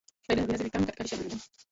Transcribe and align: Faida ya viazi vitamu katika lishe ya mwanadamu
Faida 0.27 0.41
ya 0.41 0.47
viazi 0.47 0.63
vitamu 0.63 0.85
katika 0.85 1.03
lishe 1.03 1.15
ya 1.15 1.21
mwanadamu 1.21 1.45